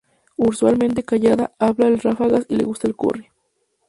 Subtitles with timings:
[0.37, 3.29] Usualmente callada, habla en ráfagas y le gusta el curry.